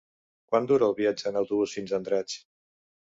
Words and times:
Quant 0.53 0.69
dura 0.71 0.87
el 0.91 0.95
viatge 0.99 1.27
en 1.31 1.37
autobús 1.41 1.75
fins 1.79 1.93
a 1.93 1.99
Andratx? 1.99 2.39